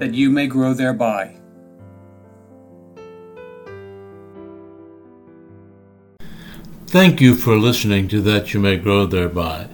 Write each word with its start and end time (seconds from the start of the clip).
that 0.00 0.14
you 0.14 0.30
may 0.30 0.46
grow 0.46 0.72
thereby. 0.72 1.36
Thank 6.86 7.20
you 7.20 7.34
for 7.34 7.56
listening 7.56 8.08
to 8.08 8.22
That 8.22 8.54
You 8.54 8.60
May 8.60 8.78
Grow 8.78 9.04
Thereby. 9.04 9.68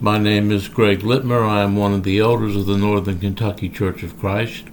My 0.00 0.16
name 0.16 0.50
is 0.50 0.68
Greg 0.68 1.00
Littmer. 1.00 1.46
I 1.46 1.62
am 1.62 1.76
one 1.76 1.92
of 1.92 2.02
the 2.02 2.18
elders 2.18 2.56
of 2.56 2.64
the 2.64 2.78
Northern 2.78 3.20
Kentucky 3.20 3.68
Church 3.68 4.02
of 4.02 4.18
Christ. 4.18 4.64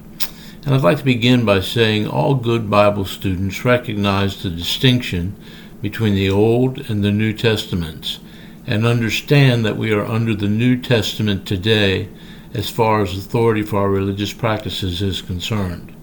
And 0.65 0.73
I'd 0.73 0.81
like 0.81 0.99
to 0.99 1.03
begin 1.03 1.43
by 1.43 1.59
saying 1.59 2.07
all 2.07 2.33
good 2.33 2.69
Bible 2.69 3.03
students 3.03 3.65
recognize 3.65 4.41
the 4.41 4.49
distinction 4.49 5.35
between 5.81 6.15
the 6.15 6.29
Old 6.29 6.89
and 6.89 7.03
the 7.03 7.11
New 7.11 7.33
Testaments 7.33 8.19
and 8.65 8.85
understand 8.85 9.65
that 9.65 9.77
we 9.77 9.91
are 9.91 10.05
under 10.05 10.33
the 10.33 10.47
New 10.47 10.81
Testament 10.81 11.45
today 11.45 12.07
as 12.55 12.69
far 12.69 13.01
as 13.01 13.17
authority 13.17 13.61
for 13.61 13.79
our 13.79 13.89
religious 13.89 14.31
practices 14.31 15.01
is 15.01 15.21
concerned. 15.21 15.93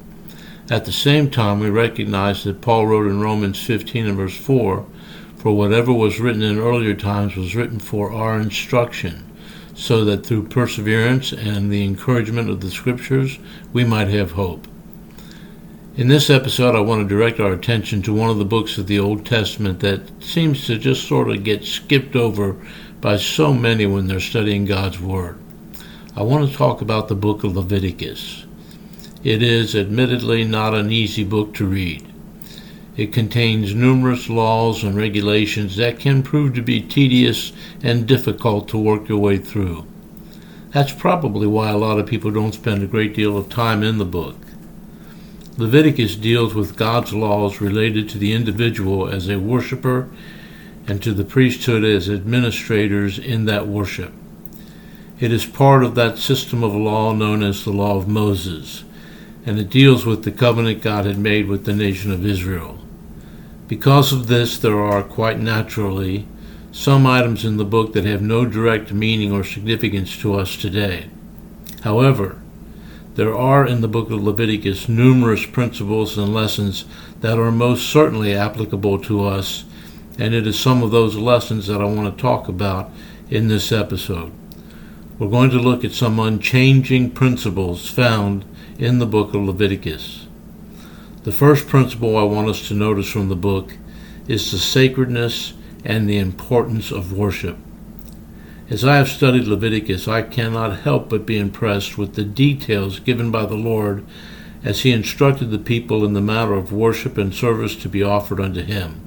At 0.69 0.85
the 0.85 0.93
same 0.93 1.31
time, 1.31 1.61
we 1.61 1.71
recognize 1.71 2.45
that 2.45 2.61
Paul 2.61 2.87
wrote 2.87 3.07
in 3.07 3.23
Romans 3.23 3.65
15 3.65 4.07
and 4.07 4.17
verse 4.19 4.37
4 4.37 4.85
For 5.39 5.57
whatever 5.57 5.95
was 5.95 6.21
written 6.21 6.43
in 6.43 6.59
earlier 6.59 6.95
times 6.95 7.37
was 7.37 7.57
written 7.57 7.79
for 7.79 8.13
our 8.13 8.39
instruction, 8.39 9.25
so 9.75 10.05
that 10.05 10.27
through 10.27 10.49
perseverance 10.49 11.33
and 11.33 11.71
the 11.71 11.85
encouragement 11.85 12.51
of 12.51 12.61
the 12.61 12.71
Scriptures 12.71 13.39
we 13.73 13.83
might 13.83 14.09
have 14.09 14.33
hope. 14.33 14.69
In 15.97 16.09
this 16.09 16.29
episode, 16.29 16.75
I 16.75 16.81
want 16.81 17.03
to 17.03 17.15
direct 17.15 17.41
our 17.41 17.53
attention 17.53 18.03
to 18.03 18.15
one 18.15 18.29
of 18.29 18.39
the 18.39 18.45
books 18.45 18.77
of 18.77 18.87
the 18.87 18.99
Old 18.99 19.25
Testament 19.25 19.81
that 19.81 20.23
seems 20.23 20.67
to 20.67 20.77
just 20.77 21.09
sort 21.09 21.31
of 21.31 21.45
get 21.45 21.65
skipped 21.65 22.15
over 22.15 22.57
by 23.01 23.17
so 23.17 23.55
many 23.55 23.87
when 23.87 24.07
they're 24.07 24.21
studying 24.21 24.67
God's 24.67 25.01
Word. 25.01 25.42
I 26.15 26.23
want 26.25 26.47
to 26.51 26.55
talk 26.55 26.83
about 26.83 27.09
the 27.09 27.15
book 27.15 27.43
of 27.43 27.57
Leviticus. 27.57 28.45
It 29.25 29.43
is 29.43 29.75
admittedly 29.75 30.45
not 30.45 30.75
an 30.75 30.93
easy 30.93 31.25
book 31.25 31.55
to 31.55 31.65
read. 31.65 32.07
It 32.99 33.15
contains 33.15 33.75
numerous 33.75 34.29
laws 34.29 34.85
and 34.85 34.95
regulations 34.95 35.77
that 35.77 35.99
can 35.99 36.23
prove 36.23 36.55
to 36.55 36.61
be 36.61 36.83
tedious 36.83 37.55
and 37.83 38.07
difficult 38.07 38.69
to 38.69 38.79
work 38.79 39.09
your 39.09 39.21
way 39.21 39.39
through. 39.39 39.87
That's 40.73 40.93
probably 40.93 41.47
why 41.47 41.71
a 41.71 41.79
lot 41.79 41.99
of 41.99 42.05
people 42.05 42.31
don't 42.31 42.53
spend 42.53 42.83
a 42.83 42.87
great 42.87 43.15
deal 43.15 43.39
of 43.39 43.49
time 43.49 43.83
in 43.83 43.97
the 43.97 44.05
book. 44.05 44.37
Leviticus 45.57 46.15
deals 46.17 46.55
with 46.55 46.77
God's 46.77 47.15
laws 47.15 47.63
related 47.63 48.11
to 48.11 48.19
the 48.19 48.35
individual 48.35 49.09
as 49.09 49.31
a 49.31 49.41
worshiper 49.41 50.11
and 50.87 51.03
to 51.03 51.15
the 51.15 51.25
priesthood 51.25 51.85
as 51.85 52.11
administrators 52.11 53.19
in 53.19 53.47
that 53.47 53.67
worship. 53.67 54.13
It 55.23 55.33
is 55.33 55.47
part 55.47 55.85
of 55.85 55.95
that 55.95 56.19
system 56.19 56.65
of 56.65 56.75
law 56.75 57.13
known 57.13 57.45
as 57.45 57.63
the 57.63 57.71
Law 57.71 57.97
of 57.97 58.09
Moses, 58.09 58.83
and 59.47 59.57
it 59.57 59.71
deals 59.71 60.05
with 60.05 60.25
the 60.25 60.33
covenant 60.33 60.83
God 60.83 61.05
had 61.07 61.17
made 61.17 61.47
with 61.47 61.65
the 61.65 61.73
nation 61.73 62.11
of 62.11 62.27
Israel. 62.27 62.81
Because 63.69 64.13
of 64.13 64.27
this, 64.27 64.59
there 64.59 64.81
are, 64.81 65.05
quite 65.05 65.39
naturally, 65.39 66.27
some 66.73 67.07
items 67.07 67.45
in 67.45 67.57
the 67.57 67.65
book 67.65 67.93
that 67.93 68.05
have 68.05 68.21
no 68.21 68.45
direct 68.45 68.93
meaning 68.93 69.31
or 69.31 69.45
significance 69.45 70.19
to 70.19 70.35
us 70.35 70.57
today. 70.57 71.09
However, 71.83 72.43
there 73.15 73.33
are 73.33 73.65
in 73.65 73.81
the 73.81 73.87
book 73.87 74.11
of 74.11 74.25
Leviticus 74.25 74.89
numerous 74.89 75.47
principles 75.47 76.19
and 76.19 76.35
lessons 76.35 76.85
that 77.21 77.39
are 77.39 77.53
most 77.53 77.89
certainly 77.89 78.35
applicable 78.35 78.99
to 79.03 79.25
us, 79.25 79.67
and 80.19 80.35
it 80.35 80.49
is 80.49 80.59
some 80.59 80.83
of 80.83 80.91
those 80.91 81.15
lessons 81.15 81.69
that 81.69 81.81
I 81.81 81.85
want 81.85 82.13
to 82.13 82.21
talk 82.21 82.49
about 82.49 82.91
in 83.31 83.47
this 83.47 83.71
episode. 83.71 84.33
We're 85.23 85.29
going 85.29 85.51
to 85.51 85.61
look 85.61 85.85
at 85.85 85.93
some 85.93 86.19
unchanging 86.19 87.13
principles 87.13 87.89
found 87.89 88.45
in 88.77 88.99
the 88.99 89.07
book 89.07 89.29
of 89.29 89.43
Leviticus. 89.43 90.27
The 91.23 91.31
first 91.31 91.69
principle 91.69 92.17
I 92.17 92.25
want 92.25 92.49
us 92.49 92.67
to 92.67 92.75
notice 92.75 93.09
from 93.09 93.29
the 93.29 93.37
book 93.37 93.77
is 94.27 94.51
the 94.51 94.59
sacredness 94.59 95.53
and 95.85 96.11
the 96.11 96.19
importance 96.19 96.91
of 96.91 97.13
worship. 97.13 97.57
As 98.69 98.85
I 98.85 98.97
have 98.97 99.07
studied 99.07 99.45
Leviticus, 99.45 100.09
I 100.09 100.23
cannot 100.23 100.81
help 100.81 101.11
but 101.11 101.25
be 101.25 101.39
impressed 101.39 101.97
with 101.97 102.17
the 102.17 102.25
details 102.25 102.99
given 102.99 103.31
by 103.31 103.47
the 103.47 103.55
Lord 103.55 104.05
as 104.65 104.81
he 104.81 104.91
instructed 104.91 105.53
the 105.53 105.59
people 105.61 106.05
in 106.05 106.15
the 106.15 106.21
matter 106.21 106.55
of 106.55 106.73
worship 106.73 107.17
and 107.17 107.33
service 107.33 107.77
to 107.77 107.89
be 107.89 108.03
offered 108.03 108.41
unto 108.41 108.65
him. 108.65 109.01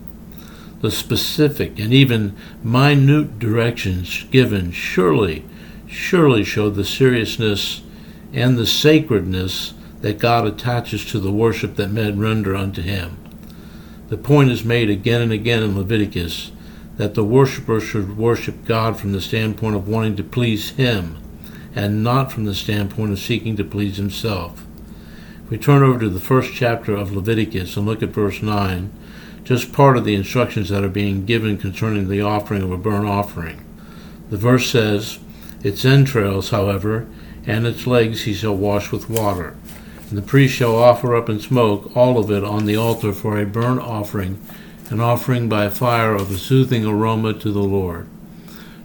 The 0.80 0.92
specific 0.92 1.78
and 1.78 1.94
even 1.94 2.38
minute 2.64 3.38
directions 3.38 4.24
given 4.32 4.72
surely 4.72 5.44
surely 5.88 6.44
show 6.44 6.70
the 6.70 6.86
seriousness 6.86 7.82
and 8.34 8.58
the 8.58 8.68
sacredness 8.68 9.74
that 10.02 10.20
God 10.20 10.46
attaches 10.46 11.06
to 11.06 11.20
the 11.20 11.32
worship 11.32 11.76
that 11.76 11.92
men 11.92 12.20
render 12.20 12.56
unto 12.56 12.82
him. 12.82 13.18
The 14.10 14.18
point 14.18 14.52
is 14.52 14.64
made 14.64 14.90
again 14.90 15.22
and 15.22 15.32
again 15.32 15.64
in 15.64 15.78
Leviticus 15.78 16.52
that 16.98 17.14
the 17.14 17.24
worshiper 17.24 17.80
should 17.80 18.18
worship 18.18 18.66
God 18.66 19.00
from 19.00 19.12
the 19.12 19.22
standpoint 19.22 19.76
of 19.76 19.88
wanting 19.88 20.16
to 20.18 20.24
please 20.24 20.72
him 20.72 21.18
and 21.76 22.04
not 22.04 22.32
from 22.32 22.46
the 22.46 22.56
standpoint 22.56 23.12
of 23.12 23.20
seeking 23.20 23.58
to 23.58 23.64
please 23.64 23.98
himself. 23.98 24.66
If 25.44 25.50
we 25.50 25.58
turn 25.58 25.84
over 25.84 26.00
to 26.00 26.10
the 26.10 26.20
first 26.20 26.54
chapter 26.54 26.96
of 26.96 27.12
Leviticus 27.12 27.76
and 27.76 27.86
look 27.86 28.02
at 28.02 28.10
verse 28.10 28.42
9, 28.42 28.92
just 29.44 29.74
part 29.74 29.98
of 29.98 30.06
the 30.06 30.16
instructions 30.16 30.70
that 30.70 30.84
are 30.84 30.90
being 30.90 31.26
given 31.26 31.58
concerning 31.58 32.08
the 32.08 32.22
offering 32.22 32.64
of 32.64 32.72
a 32.72 32.78
burnt 32.78 33.08
offering. 33.08 33.64
The 34.30 34.38
verse 34.38 34.72
says, 34.72 35.20
its 35.66 35.84
entrails, 35.84 36.52
however, 36.52 37.08
and 37.48 37.66
its 37.66 37.88
legs 37.88 38.26
he 38.26 38.36
shall 38.36 38.56
wash 38.56 38.92
with 38.92 39.10
water. 39.10 39.58
And 40.10 40.16
the 40.16 40.22
priest 40.22 40.54
shall 40.54 40.76
offer 40.76 41.16
up 41.16 41.28
in 41.28 41.40
smoke 41.40 41.92
all 41.98 42.20
of 42.20 42.30
it 42.30 42.44
on 42.44 42.68
the 42.68 42.76
altar 42.76 43.12
for 43.12 43.40
a 43.40 43.48
burnt 43.48 43.82
offering, 43.82 44.40
an 44.92 45.00
offering 45.00 45.50
by 45.50 45.70
fire 45.70 46.14
of 46.14 46.30
a 46.30 46.38
soothing 46.38 46.86
aroma 46.86 47.34
to 47.34 47.52
the 47.52 47.64
Lord. 47.64 48.08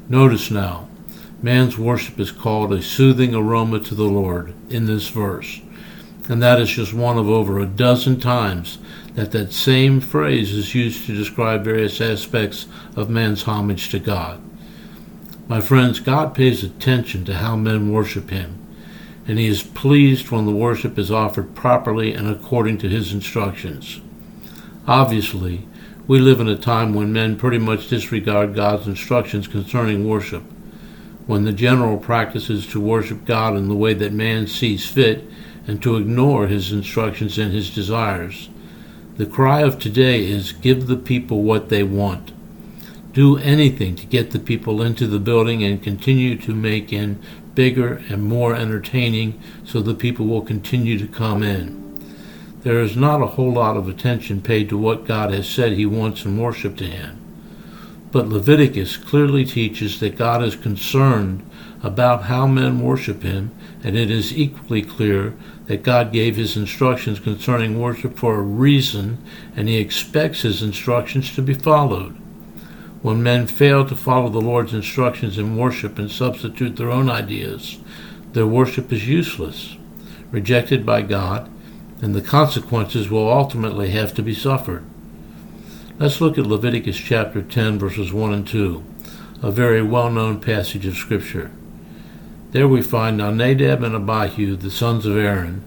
Notice 0.08 0.50
now, 0.50 0.88
man's 1.42 1.76
worship 1.76 2.18
is 2.18 2.32
called 2.32 2.72
a 2.72 2.80
soothing 2.80 3.34
aroma 3.34 3.80
to 3.80 3.94
the 3.94 4.04
Lord 4.04 4.54
in 4.70 4.86
this 4.86 5.08
verse. 5.08 5.60
And 6.30 6.42
that 6.42 6.58
is 6.60 6.70
just 6.70 6.94
one 6.94 7.18
of 7.18 7.28
over 7.28 7.58
a 7.58 7.66
dozen 7.66 8.18
times 8.20 8.78
that 9.16 9.32
that 9.32 9.52
same 9.52 10.00
phrase 10.00 10.50
is 10.54 10.74
used 10.74 11.04
to 11.04 11.14
describe 11.14 11.62
various 11.62 12.00
aspects 12.00 12.66
of 12.96 13.10
man's 13.10 13.42
homage 13.42 13.90
to 13.90 13.98
God. 13.98 14.40
My 15.50 15.60
friends, 15.60 15.98
God 15.98 16.32
pays 16.32 16.62
attention 16.62 17.24
to 17.24 17.34
how 17.34 17.56
men 17.56 17.90
worship 17.90 18.30
Him, 18.30 18.56
and 19.26 19.36
He 19.36 19.48
is 19.48 19.64
pleased 19.64 20.30
when 20.30 20.46
the 20.46 20.52
worship 20.52 20.96
is 20.96 21.10
offered 21.10 21.56
properly 21.56 22.14
and 22.14 22.28
according 22.28 22.78
to 22.78 22.88
His 22.88 23.12
instructions. 23.12 24.00
Obviously, 24.86 25.66
we 26.06 26.20
live 26.20 26.38
in 26.38 26.46
a 26.46 26.56
time 26.56 26.94
when 26.94 27.12
men 27.12 27.34
pretty 27.34 27.58
much 27.58 27.88
disregard 27.88 28.54
God's 28.54 28.86
instructions 28.86 29.48
concerning 29.48 30.08
worship, 30.08 30.44
when 31.26 31.42
the 31.42 31.52
general 31.52 31.98
practice 31.98 32.48
is 32.48 32.64
to 32.68 32.78
worship 32.80 33.24
God 33.24 33.56
in 33.56 33.68
the 33.68 33.74
way 33.74 33.92
that 33.92 34.12
man 34.12 34.46
sees 34.46 34.86
fit 34.86 35.24
and 35.66 35.82
to 35.82 35.96
ignore 35.96 36.46
His 36.46 36.70
instructions 36.70 37.38
and 37.38 37.52
His 37.52 37.74
desires. 37.74 38.48
The 39.16 39.26
cry 39.26 39.62
of 39.62 39.80
today 39.80 40.24
is 40.26 40.52
give 40.52 40.86
the 40.86 40.96
people 40.96 41.42
what 41.42 41.70
they 41.70 41.82
want 41.82 42.30
do 43.12 43.38
anything 43.38 43.96
to 43.96 44.06
get 44.06 44.30
the 44.30 44.38
people 44.38 44.82
into 44.82 45.06
the 45.06 45.18
building 45.18 45.64
and 45.64 45.82
continue 45.82 46.36
to 46.36 46.54
make 46.54 46.92
it 46.92 47.16
bigger 47.54 48.02
and 48.08 48.22
more 48.22 48.54
entertaining 48.54 49.40
so 49.64 49.80
the 49.80 49.94
people 49.94 50.26
will 50.26 50.42
continue 50.42 50.98
to 50.98 51.08
come 51.08 51.42
in. 51.42 51.80
There 52.62 52.80
is 52.80 52.96
not 52.96 53.22
a 53.22 53.26
whole 53.26 53.52
lot 53.52 53.76
of 53.76 53.88
attention 53.88 54.42
paid 54.42 54.68
to 54.68 54.78
what 54.78 55.06
God 55.06 55.32
has 55.32 55.48
said 55.48 55.72
he 55.72 55.86
wants 55.86 56.24
in 56.24 56.38
worship 56.38 56.76
to 56.76 56.84
him. 56.84 57.16
But 58.12 58.28
Leviticus 58.28 58.96
clearly 58.96 59.44
teaches 59.44 60.00
that 60.00 60.16
God 60.16 60.42
is 60.42 60.56
concerned 60.56 61.48
about 61.82 62.24
how 62.24 62.46
men 62.46 62.80
worship 62.80 63.22
him, 63.22 63.50
and 63.82 63.96
it 63.96 64.10
is 64.10 64.36
equally 64.36 64.82
clear 64.82 65.34
that 65.66 65.82
God 65.82 66.12
gave 66.12 66.36
his 66.36 66.56
instructions 66.56 67.20
concerning 67.20 67.80
worship 67.80 68.18
for 68.18 68.38
a 68.38 68.42
reason, 68.42 69.18
and 69.56 69.68
he 69.68 69.78
expects 69.78 70.42
his 70.42 70.62
instructions 70.62 71.34
to 71.34 71.42
be 71.42 71.54
followed. 71.54 72.19
When 73.02 73.22
men 73.22 73.46
fail 73.46 73.86
to 73.86 73.96
follow 73.96 74.28
the 74.28 74.40
Lord's 74.40 74.74
instructions 74.74 75.38
in 75.38 75.56
worship 75.56 75.98
and 75.98 76.10
substitute 76.10 76.76
their 76.76 76.90
own 76.90 77.08
ideas, 77.08 77.78
their 78.32 78.46
worship 78.46 78.92
is 78.92 79.08
useless. 79.08 79.76
rejected 80.30 80.86
by 80.86 81.02
God, 81.02 81.50
and 82.02 82.14
the 82.14 82.22
consequences 82.22 83.10
will 83.10 83.30
ultimately 83.30 83.90
have 83.90 84.14
to 84.14 84.22
be 84.22 84.34
suffered. 84.34 84.84
Let's 85.98 86.20
look 86.20 86.38
at 86.38 86.46
Leviticus 86.46 86.96
chapter 86.96 87.42
10, 87.42 87.78
verses 87.78 88.12
1 88.12 88.32
and 88.32 88.46
2, 88.46 88.84
a 89.42 89.50
very 89.50 89.82
well 89.82 90.10
known 90.10 90.40
passage 90.40 90.86
of 90.86 90.94
Scripture. 90.94 91.50
There 92.52 92.68
we 92.68 92.82
find 92.82 93.16
now 93.16 93.30
Nadab 93.30 93.82
and 93.82 93.94
Abihu, 93.94 94.56
the 94.56 94.70
sons 94.70 95.04
of 95.04 95.16
Aaron, 95.16 95.62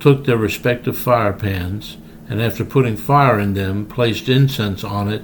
took 0.00 0.24
their 0.24 0.36
respective 0.36 0.96
fire 0.96 1.32
pans, 1.32 1.96
and 2.28 2.40
after 2.40 2.64
putting 2.64 2.96
fire 2.96 3.38
in 3.38 3.54
them, 3.54 3.86
placed 3.86 4.28
incense 4.28 4.84
on 4.84 5.12
it, 5.12 5.22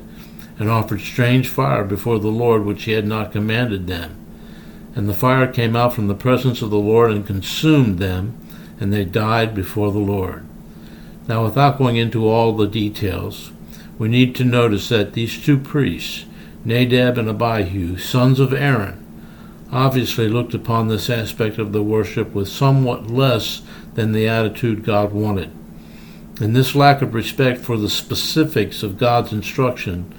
and 0.59 0.71
offered 0.71 1.01
strange 1.01 1.49
fire 1.49 1.85
before 1.85 2.19
the 2.19 2.29
Lord 2.29 2.65
which 2.65 2.85
he 2.85 2.93
had 2.93 3.07
not 3.07 3.33
commanded 3.33 3.87
them. 3.87 4.17
And 4.95 5.09
the 5.09 5.15
fire 5.15 5.47
came 5.47 5.75
out 5.75 5.93
from 5.93 6.07
the 6.07 6.15
presence 6.15 6.63
of 6.63 6.71
the 6.71 6.77
Lord 6.77 7.11
and 7.11 7.27
consumed 7.27 7.99
them, 7.99 8.39
and 8.79 8.93
they 8.93 9.05
died 9.05 9.55
before 9.55 9.91
the 9.91 9.99
Lord. 9.99 10.47
Now, 11.27 11.45
without 11.45 11.79
going 11.79 11.97
into 11.97 12.29
all 12.29 12.53
the 12.53 12.67
details, 12.67 13.51
we 13.99 14.09
need 14.09 14.35
to 14.37 14.45
notice 14.45 14.89
that 14.91 15.15
these 15.15 15.43
two 15.43 15.59
priests, 15.59 16.27
Nadab 16.65 17.19
and 17.19 17.29
Abihu, 17.29 17.97
sons 17.97 18.39
of 18.39 18.53
Aaron, 18.53 19.01
obviously 19.73 20.29
looked 20.29 20.55
upon 20.55 20.89
this 20.89 21.11
aspect 21.11 21.59
of 21.59 21.73
the 21.73 21.83
worship 21.83 22.33
with 22.33 22.49
somewhat 22.49 23.09
less 23.09 23.63
than 23.95 24.13
the 24.13 24.29
attitude 24.29 24.85
God 24.85 25.13
wanted. 25.13 25.51
And 26.41 26.55
this 26.55 26.75
lack 26.75 27.03
of 27.03 27.15
respect 27.15 27.61
for 27.61 27.77
the 27.77 27.89
specifics 27.89 28.83
of 28.83 28.99
God's 28.99 29.33
instruction 29.33 30.13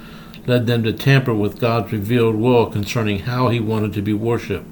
led 0.45 0.67
them 0.67 0.83
to 0.83 0.93
tamper 0.93 1.33
with 1.33 1.59
God's 1.59 1.91
revealed 1.91 2.35
will 2.35 2.67
concerning 2.67 3.19
how 3.19 3.49
he 3.49 3.59
wanted 3.59 3.93
to 3.93 4.01
be 4.01 4.13
worshiped. 4.13 4.67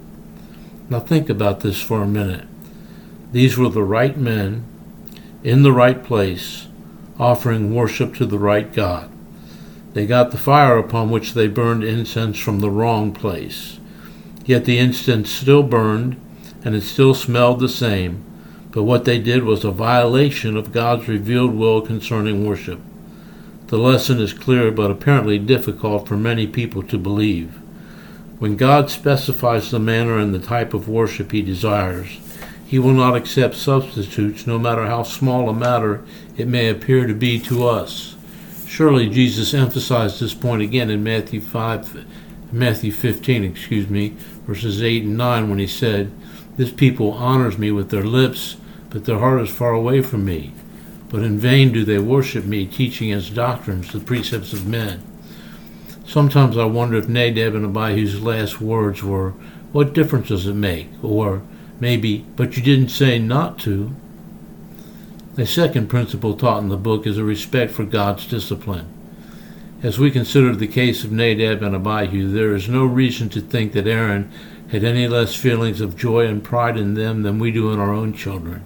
Now 0.89 0.99
think 0.99 1.29
about 1.29 1.61
this 1.61 1.81
for 1.81 2.01
a 2.01 2.07
minute. 2.07 2.47
These 3.31 3.57
were 3.57 3.69
the 3.69 3.83
right 3.83 4.15
men 4.15 4.63
in 5.43 5.63
the 5.63 5.71
right 5.73 6.03
place 6.03 6.67
offering 7.19 7.73
worship 7.73 8.15
to 8.15 8.25
the 8.25 8.39
right 8.39 8.71
God. 8.73 9.09
They 9.93 10.05
got 10.05 10.31
the 10.31 10.37
fire 10.37 10.77
upon 10.77 11.11
which 11.11 11.33
they 11.33 11.47
burned 11.47 11.83
incense 11.83 12.39
from 12.39 12.59
the 12.59 12.71
wrong 12.71 13.13
place. 13.13 13.79
Yet 14.45 14.65
the 14.65 14.77
incense 14.77 15.29
still 15.29 15.63
burned, 15.63 16.19
and 16.65 16.75
it 16.75 16.81
still 16.81 17.13
smelled 17.13 17.59
the 17.59 17.69
same, 17.69 18.23
but 18.71 18.83
what 18.83 19.05
they 19.05 19.19
did 19.19 19.43
was 19.43 19.63
a 19.63 19.71
violation 19.71 20.57
of 20.57 20.71
God's 20.71 21.07
revealed 21.07 21.53
will 21.53 21.81
concerning 21.81 22.45
worship. 22.45 22.79
The 23.73 23.79
lesson 23.79 24.21
is 24.21 24.33
clear, 24.33 24.69
but 24.69 24.91
apparently 24.91 25.39
difficult 25.39 26.07
for 26.07 26.15
many 26.15 26.45
people 26.45 26.83
to 26.83 26.95
believe. 26.95 27.55
When 28.37 28.55
God 28.55 28.91
specifies 28.91 29.71
the 29.71 29.79
manner 29.79 30.19
and 30.19 30.31
the 30.31 30.37
type 30.37 30.75
of 30.75 30.87
worship 30.87 31.31
he 31.31 31.41
desires, 31.41 32.19
he 32.67 32.77
will 32.77 32.93
not 32.93 33.15
accept 33.15 33.55
substitutes, 33.55 34.45
no 34.45 34.59
matter 34.59 34.85
how 34.85 35.01
small 35.01 35.49
a 35.49 35.55
matter 35.55 36.05
it 36.37 36.47
may 36.47 36.69
appear 36.69 37.07
to 37.07 37.15
be 37.15 37.39
to 37.39 37.67
us. 37.67 38.15
Surely 38.67 39.09
Jesus 39.09 39.55
emphasized 39.55 40.19
this 40.19 40.35
point 40.35 40.61
again 40.61 40.91
in 40.91 41.03
Matthew 41.03 41.41
5, 41.41 42.05
Matthew 42.51 42.91
15, 42.91 43.43
excuse 43.43 43.89
me, 43.89 44.09
verses 44.45 44.83
8 44.83 45.05
and 45.05 45.17
9, 45.17 45.49
when 45.49 45.57
he 45.57 45.65
said, 45.65 46.11
This 46.57 46.71
people 46.71 47.13
honors 47.13 47.57
me 47.57 47.71
with 47.71 47.89
their 47.89 48.05
lips, 48.05 48.55
but 48.91 49.05
their 49.05 49.17
heart 49.17 49.41
is 49.41 49.49
far 49.49 49.71
away 49.71 50.03
from 50.03 50.25
me. 50.25 50.53
But 51.13 51.21
in 51.21 51.37
vain 51.37 51.71
do 51.71 51.85
they 51.85 51.99
worship 51.99 52.43
me, 52.43 52.65
teaching 52.65 53.11
as 53.11 53.29
doctrines 53.29 53.91
the 53.91 53.99
precepts 53.99 54.51
of 54.51 54.65
men. 54.65 55.03
Sometimes 56.07 56.57
I 56.57 56.65
wonder 56.65 56.97
if 56.97 57.07
Nadab 57.07 57.53
and 57.53 57.63
Abihu's 57.63 58.19
last 58.19 58.59
words 58.59 59.03
were, 59.03 59.35
What 59.73 59.93
difference 59.93 60.29
does 60.29 60.47
it 60.47 60.55
make? 60.55 60.89
Or 61.03 61.43
maybe, 61.79 62.25
But 62.35 62.57
you 62.57 62.63
didn't 62.63 62.89
say 62.89 63.19
not 63.19 63.59
to. 63.59 63.95
A 65.37 65.45
second 65.45 65.87
principle 65.87 66.35
taught 66.35 66.63
in 66.63 66.69
the 66.69 66.77
book 66.77 67.05
is 67.05 67.19
a 67.19 67.23
respect 67.23 67.73
for 67.73 67.83
God's 67.83 68.25
discipline. 68.25 68.87
As 69.83 69.99
we 69.99 70.09
consider 70.09 70.55
the 70.55 70.65
case 70.65 71.03
of 71.03 71.11
Nadab 71.11 71.61
and 71.61 71.75
Abihu, 71.75 72.31
there 72.31 72.55
is 72.55 72.67
no 72.67 72.85
reason 72.85 73.29
to 73.29 73.39
think 73.39 73.73
that 73.73 73.85
Aaron 73.85 74.31
had 74.71 74.83
any 74.83 75.07
less 75.07 75.35
feelings 75.35 75.79
of 75.79 75.95
joy 75.95 76.25
and 76.25 76.43
pride 76.43 76.75
in 76.75 76.95
them 76.95 77.21
than 77.21 77.37
we 77.37 77.51
do 77.51 77.71
in 77.71 77.79
our 77.79 77.93
own 77.93 78.13
children 78.13 78.63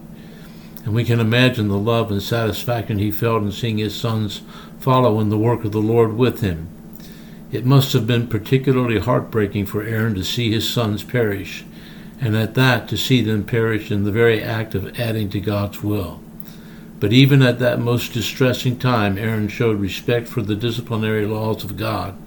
and 0.87 0.95
we 0.95 1.03
can 1.03 1.19
imagine 1.19 1.67
the 1.67 1.77
love 1.77 2.09
and 2.11 2.23
satisfaction 2.23 2.97
he 2.97 3.11
felt 3.11 3.43
in 3.43 3.51
seeing 3.51 3.77
his 3.77 3.93
sons 3.93 4.41
follow 4.79 5.19
in 5.19 5.27
the 5.27 5.37
work 5.37 5.65
of 5.65 5.73
the 5.73 5.81
Lord 5.81 6.13
with 6.13 6.39
him. 6.39 6.69
It 7.51 7.65
must 7.65 7.91
have 7.91 8.07
been 8.07 8.27
particularly 8.27 8.97
heartbreaking 8.97 9.65
for 9.65 9.83
Aaron 9.83 10.15
to 10.15 10.23
see 10.23 10.49
his 10.49 10.69
sons 10.69 11.03
perish, 11.03 11.65
and 12.21 12.37
at 12.37 12.53
that 12.53 12.87
to 12.87 12.95
see 12.95 13.21
them 13.21 13.43
perish 13.43 13.91
in 13.91 14.05
the 14.05 14.13
very 14.13 14.41
act 14.41 14.75
of 14.75 14.97
adding 14.97 15.29
to 15.31 15.41
God's 15.41 15.83
will. 15.83 16.21
But 17.01 17.11
even 17.11 17.41
at 17.41 17.59
that 17.59 17.81
most 17.81 18.13
distressing 18.13 18.79
time, 18.79 19.17
Aaron 19.17 19.49
showed 19.49 19.81
respect 19.81 20.29
for 20.29 20.41
the 20.41 20.55
disciplinary 20.55 21.25
laws 21.25 21.65
of 21.65 21.75
God. 21.75 22.17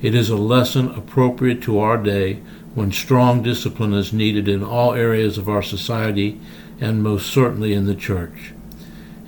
It 0.00 0.14
is 0.14 0.30
a 0.30 0.36
lesson 0.36 0.90
appropriate 0.90 1.60
to 1.62 1.80
our 1.80 1.96
day 1.96 2.42
when 2.76 2.92
strong 2.92 3.42
discipline 3.42 3.92
is 3.92 4.12
needed 4.12 4.46
in 4.46 4.62
all 4.62 4.94
areas 4.94 5.36
of 5.36 5.48
our 5.48 5.62
society 5.62 6.40
and 6.80 7.02
most 7.02 7.30
certainly 7.30 7.72
in 7.72 7.86
the 7.86 7.94
church. 7.94 8.52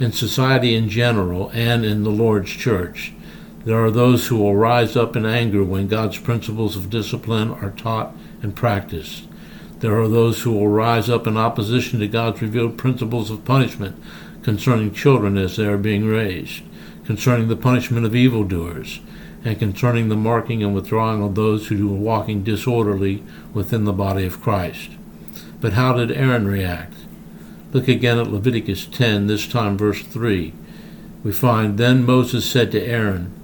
In 0.01 0.13
society 0.13 0.75
in 0.75 0.89
general 0.89 1.51
and 1.51 1.85
in 1.85 2.03
the 2.03 2.11
Lord's 2.11 2.51
church, 2.51 3.13
there 3.65 3.83
are 3.83 3.91
those 3.91 4.27
who 4.27 4.37
will 4.37 4.57
rise 4.57 4.97
up 4.97 5.17
in 5.17 5.25
anger 5.25 5.63
when 5.65 5.89
God's 5.89 6.19
principles 6.19 6.77
of 6.77 6.91
discipline 6.91 7.51
are 7.51 7.71
taught 7.71 8.15
and 8.43 8.55
practiced. 8.55 9.27
There 9.81 10.01
are 10.01 10.09
those 10.09 10.43
who 10.43 10.53
will 10.53 10.69
rise 10.69 11.09
up 11.09 11.27
in 11.27 11.37
opposition 11.37 12.01
to 12.01 12.09
God's 12.09 12.43
revealed 12.43 12.79
principles 12.79 13.31
of 13.31 13.45
punishment 13.45 14.03
concerning 14.43 14.93
children 14.93 15.37
as 15.39 15.57
they 15.57 15.67
are 15.67 15.79
being 15.79 16.07
raised, 16.07 16.63
concerning 17.05 17.49
the 17.49 17.57
punishment 17.57 18.05
of 18.05 18.15
evildoers, 18.15 19.01
and 19.45 19.59
concerning 19.59 20.09
the 20.09 20.17
marking 20.17 20.63
and 20.63 20.75
withdrawing 20.75 21.23
of 21.23 21.35
those 21.35 21.69
who 21.69 21.93
are 21.93 21.99
walking 21.99 22.43
disorderly 22.43 23.23
within 23.53 23.85
the 23.85 23.93
body 23.93 24.25
of 24.25 24.41
Christ. 24.41 24.91
But 25.61 25.75
how 25.75 25.93
did 25.95 26.11
Aaron 26.11 26.47
react? 26.47 26.94
Look 27.75 27.89
again 27.89 28.21
at 28.21 28.31
Leviticus 28.31 28.87
10, 28.87 29.27
this 29.27 29.49
time 29.49 29.77
verse 29.77 30.01
3. 30.01 30.55
We 31.25 31.33
find, 31.33 31.77
Then 31.77 32.07
Moses 32.07 32.49
said 32.49 32.71
to 32.71 32.81
Aaron, 32.81 33.35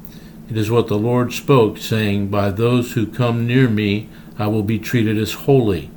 It 0.48 0.56
is 0.56 0.70
what 0.70 0.86
the 0.86 0.96
Lord 0.96 1.32
spoke, 1.32 1.78
saying, 1.78 2.28
By 2.28 2.52
those 2.52 2.92
who 2.92 3.08
come 3.08 3.44
near 3.44 3.68
me 3.68 4.08
I 4.38 4.46
will 4.46 4.62
be 4.62 4.78
treated 4.78 5.18
as 5.18 5.32
holy, 5.32 5.90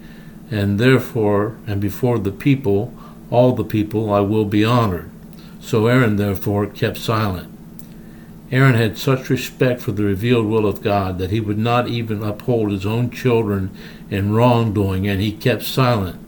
and 0.50 0.80
therefore, 0.80 1.58
and 1.68 1.80
before 1.80 2.18
the 2.18 2.32
people, 2.32 2.92
all 3.30 3.54
the 3.54 3.64
people, 3.64 4.12
I 4.12 4.22
will 4.22 4.46
be 4.46 4.66
honored. 4.66 5.12
So 5.62 5.86
Aaron 5.86 6.16
therefore 6.16 6.66
kept 6.66 6.98
silent. 6.98 7.56
Aaron 8.52 8.74
had 8.74 8.98
such 8.98 9.30
respect 9.30 9.80
for 9.80 9.92
the 9.92 10.06
revealed 10.06 10.48
will 10.48 10.66
of 10.66 10.82
God 10.82 11.20
that 11.20 11.30
he 11.30 11.40
would 11.40 11.60
not 11.60 11.88
even 11.88 12.24
uphold 12.24 12.72
his 12.72 12.86
own 12.86 13.12
children 13.12 13.70
in 14.10 14.34
wrongdoing, 14.34 15.08
and 15.08 15.22
he 15.22 15.32
kept 15.32 15.62
silent 15.62 16.23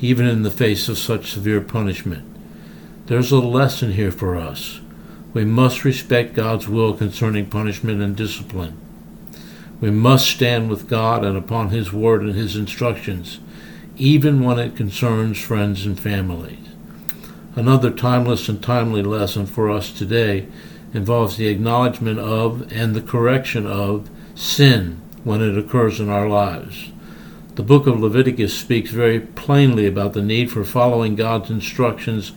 even 0.00 0.26
in 0.26 0.42
the 0.42 0.50
face 0.50 0.88
of 0.88 0.98
such 0.98 1.32
severe 1.32 1.60
punishment. 1.60 2.24
There's 3.06 3.32
a 3.32 3.38
lesson 3.38 3.92
here 3.92 4.10
for 4.10 4.36
us. 4.36 4.80
We 5.32 5.44
must 5.44 5.84
respect 5.84 6.34
God's 6.34 6.68
will 6.68 6.94
concerning 6.94 7.46
punishment 7.46 8.02
and 8.02 8.16
discipline. 8.16 8.80
We 9.80 9.90
must 9.90 10.28
stand 10.28 10.70
with 10.70 10.88
God 10.88 11.24
and 11.24 11.36
upon 11.36 11.68
His 11.68 11.92
word 11.92 12.22
and 12.22 12.34
His 12.34 12.56
instructions, 12.56 13.38
even 13.96 14.42
when 14.42 14.58
it 14.58 14.76
concerns 14.76 15.38
friends 15.40 15.84
and 15.86 15.98
families. 15.98 16.58
Another 17.54 17.90
timeless 17.90 18.48
and 18.48 18.62
timely 18.62 19.02
lesson 19.02 19.46
for 19.46 19.70
us 19.70 19.90
today 19.90 20.46
involves 20.92 21.36
the 21.36 21.48
acknowledgement 21.48 22.18
of 22.18 22.70
and 22.72 22.94
the 22.94 23.02
correction 23.02 23.66
of 23.66 24.10
sin 24.34 25.00
when 25.24 25.42
it 25.42 25.56
occurs 25.58 26.00
in 26.00 26.08
our 26.08 26.28
lives. 26.28 26.90
The 27.56 27.62
book 27.62 27.86
of 27.86 27.98
Leviticus 27.98 28.52
speaks 28.54 28.90
very 28.90 29.18
plainly 29.18 29.86
about 29.86 30.12
the 30.12 30.20
need 30.20 30.50
for 30.50 30.62
following 30.62 31.16
God's 31.16 31.48
instructions 31.48 32.32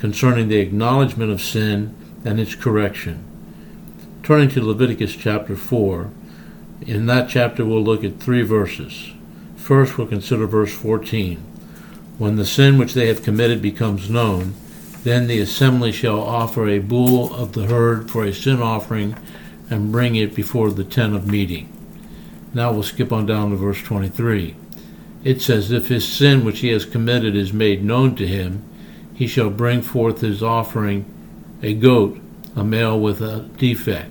concerning 0.00 0.48
the 0.48 0.58
acknowledgement 0.58 1.30
of 1.30 1.40
sin 1.40 1.94
and 2.24 2.40
its 2.40 2.56
correction. 2.56 3.22
Turning 4.24 4.48
to 4.48 4.60
Leviticus 4.60 5.14
chapter 5.14 5.54
4, 5.54 6.10
in 6.88 7.06
that 7.06 7.28
chapter 7.28 7.64
we'll 7.64 7.84
look 7.84 8.02
at 8.02 8.18
three 8.18 8.42
verses. 8.42 9.12
First, 9.54 9.96
we'll 9.96 10.08
consider 10.08 10.44
verse 10.48 10.74
14. 10.74 11.36
When 12.18 12.34
the 12.34 12.44
sin 12.44 12.76
which 12.76 12.94
they 12.94 13.06
have 13.06 13.22
committed 13.22 13.62
becomes 13.62 14.10
known, 14.10 14.54
then 15.04 15.28
the 15.28 15.38
assembly 15.38 15.92
shall 15.92 16.20
offer 16.20 16.66
a 16.66 16.80
bull 16.80 17.32
of 17.32 17.52
the 17.52 17.66
herd 17.66 18.10
for 18.10 18.24
a 18.24 18.34
sin 18.34 18.60
offering 18.60 19.16
and 19.70 19.92
bring 19.92 20.16
it 20.16 20.34
before 20.34 20.72
the 20.72 20.82
tent 20.82 21.14
of 21.14 21.28
meeting. 21.28 21.70
Now 22.52 22.72
we'll 22.72 22.82
skip 22.82 23.12
on 23.12 23.26
down 23.26 23.50
to 23.50 23.56
verse 23.56 23.80
23 23.80 24.56
it 25.24 25.40
says, 25.40 25.72
If 25.72 25.88
his 25.88 26.06
sin 26.06 26.44
which 26.44 26.60
he 26.60 26.68
has 26.68 26.84
committed 26.84 27.34
is 27.34 27.52
made 27.52 27.82
known 27.82 28.14
to 28.16 28.26
him, 28.26 28.62
he 29.14 29.26
shall 29.26 29.50
bring 29.50 29.80
forth 29.80 30.20
his 30.20 30.42
offering 30.42 31.06
a 31.62 31.72
goat, 31.74 32.20
a 32.54 32.62
male 32.62 33.00
with 33.00 33.22
a 33.22 33.48
defect. 33.56 34.10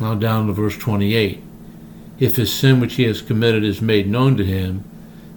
Now 0.00 0.14
down 0.14 0.46
to 0.48 0.52
verse 0.52 0.76
28. 0.76 1.42
If 2.20 2.36
his 2.36 2.52
sin 2.52 2.78
which 2.78 2.94
he 2.94 3.04
has 3.04 3.22
committed 3.22 3.64
is 3.64 3.80
made 3.80 4.06
known 4.06 4.36
to 4.36 4.44
him, 4.44 4.84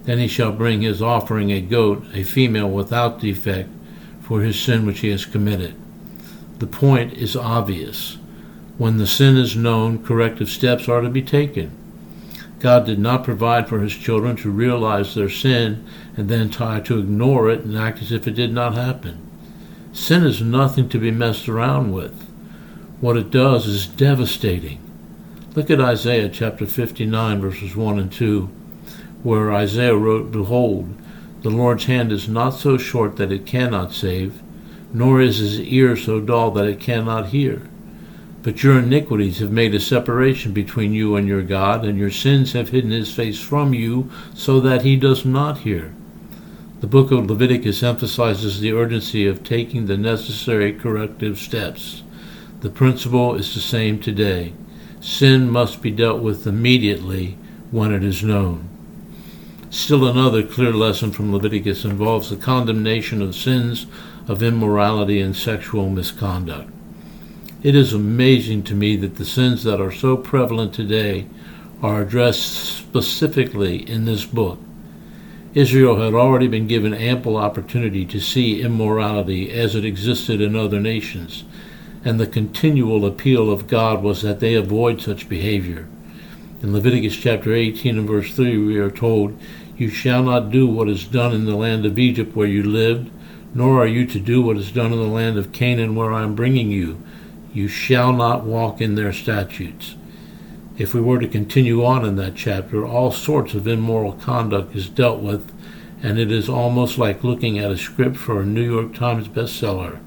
Then 0.04 0.18
he 0.18 0.28
shall 0.28 0.52
bring 0.52 0.82
his 0.82 1.02
offering 1.02 1.50
a 1.50 1.60
goat, 1.60 2.04
a 2.14 2.22
female 2.22 2.70
without 2.70 3.18
defect, 3.20 3.68
for 4.20 4.40
his 4.40 4.58
sin 4.58 4.86
which 4.86 5.00
he 5.00 5.08
has 5.08 5.24
committed. 5.24 5.74
The 6.58 6.68
point 6.68 7.14
is 7.14 7.34
obvious. 7.34 8.18
When 8.78 8.98
the 8.98 9.06
sin 9.06 9.36
is 9.36 9.56
known, 9.56 10.04
corrective 10.04 10.48
steps 10.48 10.88
are 10.88 11.00
to 11.00 11.08
be 11.08 11.22
taken. 11.22 11.72
God 12.66 12.84
did 12.84 12.98
not 12.98 13.22
provide 13.22 13.68
for 13.68 13.78
his 13.78 13.94
children 13.94 14.34
to 14.38 14.50
realize 14.50 15.14
their 15.14 15.28
sin 15.28 15.86
and 16.16 16.28
then 16.28 16.50
try 16.50 16.80
to 16.80 16.98
ignore 16.98 17.48
it 17.48 17.60
and 17.60 17.78
act 17.78 18.02
as 18.02 18.10
if 18.10 18.26
it 18.26 18.32
did 18.32 18.52
not 18.52 18.74
happen. 18.74 19.24
Sin 19.92 20.24
is 20.24 20.42
nothing 20.42 20.88
to 20.88 20.98
be 20.98 21.12
messed 21.12 21.48
around 21.48 21.92
with. 21.92 22.24
What 23.00 23.16
it 23.16 23.30
does 23.30 23.68
is 23.68 23.86
devastating. 23.86 24.80
Look 25.54 25.70
at 25.70 25.80
Isaiah 25.80 26.28
chapter 26.28 26.66
59, 26.66 27.40
verses 27.40 27.76
1 27.76 28.00
and 28.00 28.10
2, 28.10 28.46
where 29.22 29.54
Isaiah 29.54 29.94
wrote, 29.94 30.32
Behold, 30.32 30.92
the 31.42 31.50
Lord's 31.50 31.84
hand 31.84 32.10
is 32.10 32.28
not 32.28 32.50
so 32.50 32.76
short 32.76 33.14
that 33.14 33.30
it 33.30 33.46
cannot 33.46 33.92
save, 33.92 34.42
nor 34.92 35.20
is 35.20 35.38
his 35.38 35.60
ear 35.60 35.96
so 35.96 36.20
dull 36.20 36.50
that 36.50 36.66
it 36.66 36.80
cannot 36.80 37.26
hear. 37.26 37.62
But 38.46 38.62
your 38.62 38.78
iniquities 38.78 39.40
have 39.40 39.50
made 39.50 39.74
a 39.74 39.80
separation 39.80 40.52
between 40.52 40.92
you 40.92 41.16
and 41.16 41.26
your 41.26 41.42
God, 41.42 41.84
and 41.84 41.98
your 41.98 42.12
sins 42.12 42.52
have 42.52 42.68
hidden 42.68 42.92
his 42.92 43.12
face 43.12 43.40
from 43.40 43.74
you, 43.74 44.08
so 44.34 44.60
that 44.60 44.82
he 44.82 44.94
does 44.94 45.24
not 45.24 45.58
hear. 45.58 45.92
The 46.78 46.86
book 46.86 47.10
of 47.10 47.26
Leviticus 47.26 47.82
emphasizes 47.82 48.60
the 48.60 48.72
urgency 48.72 49.26
of 49.26 49.42
taking 49.42 49.86
the 49.86 49.96
necessary 49.96 50.72
corrective 50.72 51.38
steps. 51.38 52.04
The 52.60 52.70
principle 52.70 53.34
is 53.34 53.52
the 53.52 53.58
same 53.58 53.98
today. 53.98 54.52
Sin 55.00 55.50
must 55.50 55.82
be 55.82 55.90
dealt 55.90 56.22
with 56.22 56.46
immediately 56.46 57.36
when 57.72 57.92
it 57.92 58.04
is 58.04 58.22
known. 58.22 58.68
Still 59.70 60.06
another 60.06 60.44
clear 60.44 60.72
lesson 60.72 61.10
from 61.10 61.32
Leviticus 61.32 61.84
involves 61.84 62.30
the 62.30 62.36
condemnation 62.36 63.22
of 63.22 63.34
sins 63.34 63.88
of 64.28 64.40
immorality 64.40 65.20
and 65.20 65.34
sexual 65.34 65.90
misconduct. 65.90 66.70
It 67.66 67.74
is 67.74 67.92
amazing 67.92 68.62
to 68.66 68.76
me 68.76 68.94
that 68.94 69.16
the 69.16 69.24
sins 69.24 69.64
that 69.64 69.80
are 69.80 69.90
so 69.90 70.16
prevalent 70.16 70.72
today 70.72 71.26
are 71.82 72.00
addressed 72.00 72.44
specifically 72.44 73.78
in 73.90 74.04
this 74.04 74.24
book. 74.24 74.60
Israel 75.52 76.00
had 76.00 76.14
already 76.14 76.46
been 76.46 76.68
given 76.68 76.94
ample 76.94 77.36
opportunity 77.36 78.04
to 78.04 78.20
see 78.20 78.62
immorality 78.62 79.50
as 79.50 79.74
it 79.74 79.84
existed 79.84 80.40
in 80.40 80.54
other 80.54 80.78
nations, 80.78 81.42
and 82.04 82.20
the 82.20 82.28
continual 82.28 83.04
appeal 83.04 83.50
of 83.50 83.66
God 83.66 84.00
was 84.00 84.22
that 84.22 84.38
they 84.38 84.54
avoid 84.54 85.00
such 85.00 85.28
behavior. 85.28 85.88
In 86.62 86.72
Leviticus 86.72 87.16
chapter 87.16 87.52
18 87.52 87.98
and 87.98 88.06
verse 88.06 88.32
3, 88.32 88.58
we 88.58 88.76
are 88.76 88.92
told, 88.92 89.36
You 89.76 89.88
shall 89.88 90.22
not 90.22 90.52
do 90.52 90.68
what 90.68 90.88
is 90.88 91.04
done 91.04 91.34
in 91.34 91.46
the 91.46 91.56
land 91.56 91.84
of 91.84 91.98
Egypt 91.98 92.36
where 92.36 92.46
you 92.46 92.62
lived, 92.62 93.10
nor 93.54 93.82
are 93.82 93.88
you 93.88 94.06
to 94.06 94.20
do 94.20 94.40
what 94.40 94.56
is 94.56 94.70
done 94.70 94.92
in 94.92 95.00
the 95.00 95.06
land 95.06 95.36
of 95.36 95.50
Canaan 95.50 95.96
where 95.96 96.12
I 96.12 96.22
am 96.22 96.36
bringing 96.36 96.70
you 96.70 97.02
you 97.52 97.68
shall 97.68 98.12
not 98.12 98.44
walk 98.44 98.80
in 98.80 98.94
their 98.94 99.12
statutes. 99.12 99.94
If 100.78 100.92
we 100.92 101.00
were 101.00 101.18
to 101.18 101.28
continue 101.28 101.84
on 101.84 102.04
in 102.04 102.16
that 102.16 102.34
chapter, 102.34 102.86
all 102.86 103.10
sorts 103.10 103.54
of 103.54 103.66
immoral 103.66 104.12
conduct 104.12 104.76
is 104.76 104.88
dealt 104.88 105.20
with, 105.20 105.50
and 106.02 106.18
it 106.18 106.30
is 106.30 106.48
almost 106.48 106.98
like 106.98 107.24
looking 107.24 107.58
at 107.58 107.70
a 107.70 107.78
script 107.78 108.16
for 108.16 108.40
a 108.40 108.46
New 108.46 108.62
York 108.62 108.94
Times 108.94 109.28
bestseller. 109.28 109.98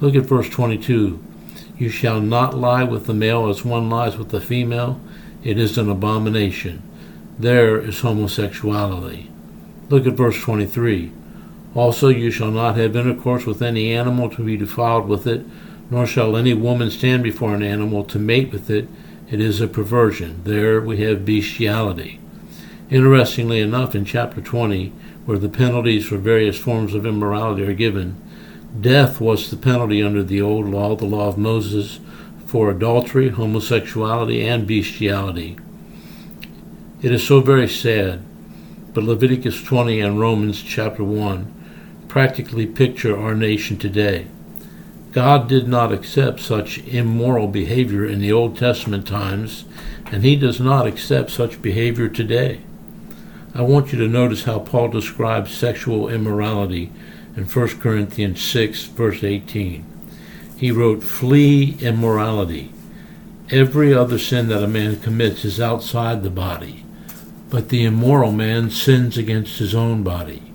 Look 0.00 0.14
at 0.14 0.24
verse 0.24 0.48
22. 0.48 1.22
You 1.78 1.88
shall 1.88 2.20
not 2.20 2.56
lie 2.56 2.84
with 2.84 3.06
the 3.06 3.14
male 3.14 3.48
as 3.48 3.64
one 3.64 3.90
lies 3.90 4.16
with 4.16 4.30
the 4.30 4.40
female. 4.40 5.00
It 5.42 5.58
is 5.58 5.76
an 5.76 5.90
abomination. 5.90 6.82
There 7.38 7.78
is 7.78 8.00
homosexuality. 8.00 9.30
Look 9.88 10.06
at 10.06 10.14
verse 10.14 10.40
23. 10.40 11.12
Also, 11.74 12.08
you 12.08 12.30
shall 12.30 12.50
not 12.50 12.76
have 12.76 12.96
intercourse 12.96 13.44
with 13.44 13.60
any 13.60 13.92
animal 13.92 14.30
to 14.30 14.42
be 14.42 14.56
defiled 14.56 15.06
with 15.06 15.26
it, 15.26 15.44
nor 15.90 16.06
shall 16.06 16.36
any 16.36 16.54
woman 16.54 16.90
stand 16.90 17.22
before 17.22 17.54
an 17.54 17.62
animal 17.62 18.04
to 18.04 18.18
mate 18.18 18.50
with 18.52 18.70
it. 18.70 18.88
It 19.30 19.40
is 19.40 19.60
a 19.60 19.68
perversion. 19.68 20.42
There 20.44 20.80
we 20.80 20.98
have 20.98 21.24
bestiality. 21.24 22.20
Interestingly 22.90 23.60
enough, 23.60 23.94
in 23.94 24.04
chapter 24.04 24.40
20, 24.40 24.92
where 25.24 25.38
the 25.38 25.48
penalties 25.48 26.06
for 26.06 26.18
various 26.18 26.58
forms 26.58 26.94
of 26.94 27.04
immorality 27.04 27.64
are 27.64 27.74
given, 27.74 28.16
death 28.80 29.20
was 29.20 29.50
the 29.50 29.56
penalty 29.56 30.02
under 30.02 30.22
the 30.22 30.40
old 30.40 30.66
law, 30.66 30.94
the 30.94 31.04
law 31.04 31.28
of 31.28 31.38
Moses, 31.38 31.98
for 32.46 32.70
adultery, 32.70 33.30
homosexuality, 33.30 34.46
and 34.46 34.66
bestiality. 34.66 35.58
It 37.02 37.10
is 37.12 37.26
so 37.26 37.40
very 37.40 37.68
sad, 37.68 38.22
but 38.94 39.04
Leviticus 39.04 39.62
20 39.62 40.00
and 40.00 40.20
Romans 40.20 40.62
chapter 40.62 41.02
1 41.02 42.06
practically 42.08 42.66
picture 42.66 43.18
our 43.18 43.34
nation 43.34 43.76
today. 43.76 44.28
God 45.16 45.48
did 45.48 45.66
not 45.66 45.92
accept 45.92 46.40
such 46.40 46.76
immoral 46.80 47.48
behavior 47.48 48.04
in 48.04 48.20
the 48.20 48.32
Old 48.32 48.58
Testament 48.58 49.08
times, 49.08 49.64
and 50.12 50.22
he 50.22 50.36
does 50.36 50.60
not 50.60 50.86
accept 50.86 51.30
such 51.30 51.62
behavior 51.62 52.06
today. 52.10 52.60
I 53.54 53.62
want 53.62 53.94
you 53.94 53.98
to 54.00 54.08
notice 54.08 54.44
how 54.44 54.58
Paul 54.58 54.88
describes 54.88 55.56
sexual 55.56 56.10
immorality 56.10 56.92
in 57.34 57.44
1 57.44 57.68
Corinthians 57.80 58.42
6, 58.42 58.84
verse 58.88 59.24
18. 59.24 59.86
He 60.58 60.70
wrote, 60.70 61.02
Flee 61.02 61.78
immorality. 61.80 62.70
Every 63.48 63.94
other 63.94 64.18
sin 64.18 64.48
that 64.48 64.62
a 64.62 64.68
man 64.68 65.00
commits 65.00 65.46
is 65.46 65.58
outside 65.58 66.24
the 66.24 66.28
body, 66.28 66.84
but 67.48 67.70
the 67.70 67.86
immoral 67.86 68.32
man 68.32 68.68
sins 68.68 69.16
against 69.16 69.60
his 69.60 69.74
own 69.74 70.02
body. 70.02 70.45